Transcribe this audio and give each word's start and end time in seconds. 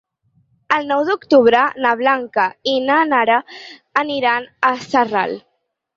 El 0.77 0.87
nou 0.91 1.03
d'octubre 1.09 1.59
na 1.85 1.91
Blanca 2.01 2.45
i 2.71 2.75
na 2.87 2.97
Nara 3.13 3.39
aniran 4.03 4.49
a 4.71 4.77
Sarral. 4.87 5.37